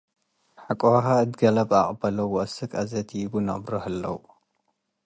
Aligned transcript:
ሐቆሀ 0.63 1.05
እት 1.23 1.31
ገለብ 1.39 1.71
ዐቅበለው 1.81 2.27
ወአስክ 2.35 2.71
አዜ 2.81 2.91
ዲቡ 3.09 3.31
ነብሮ 3.47 3.71
ህለው። 3.85 4.17